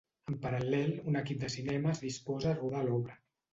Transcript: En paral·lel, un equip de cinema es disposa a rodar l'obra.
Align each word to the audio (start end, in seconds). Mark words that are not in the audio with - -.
En 0.29 0.37
paral·lel, 0.45 0.93
un 1.11 1.19
equip 1.21 1.45
de 1.45 1.51
cinema 1.57 1.93
es 1.93 2.03
disposa 2.07 2.53
a 2.55 2.57
rodar 2.65 2.85
l'obra. 2.91 3.23